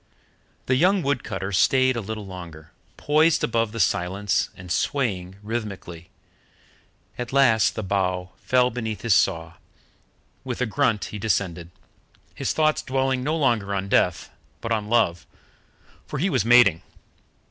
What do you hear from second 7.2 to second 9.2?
last the bough fell beneath his